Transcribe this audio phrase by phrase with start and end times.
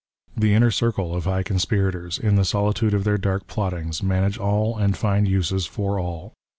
[0.35, 4.75] The Inner Circle of high conspirators, in the solitude of their dark plottings, manage all
[4.75, 6.33] and find uses for all.